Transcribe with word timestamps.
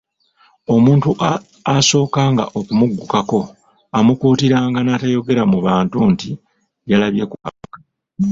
Omuntu 0.73 1.09
asookanga 1.75 2.43
okumuggukako, 2.59 3.41
amukuutiranga 3.97 4.79
n'atayogera 4.83 5.43
mu 5.51 5.59
bantu 5.67 5.97
nti 6.11 6.29
yalabye 6.89 7.23
ku 7.29 7.35
kabaka. 7.43 7.77